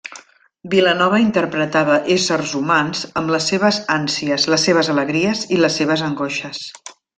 [0.69, 6.65] Vilanova interpretava éssers humans amb les seves ànsies, les seves alegries i les seves angoixes.